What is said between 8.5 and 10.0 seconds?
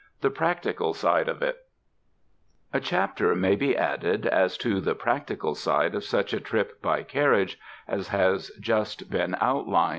just been outlined.